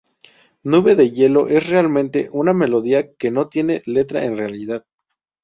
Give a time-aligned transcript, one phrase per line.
[0.63, 4.83] Nube de Hielo es realmente una melodía que no tiene letra en realidad.